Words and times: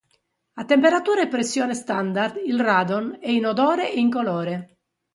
A 0.61 0.65
temperatura 0.65 1.21
e 1.21 1.27
pressione 1.27 1.75
standard 1.75 2.41
il 2.43 2.59
radon 2.59 3.19
è 3.21 3.29
inodore 3.29 3.91
e 3.93 3.99
incolore. 3.99 4.79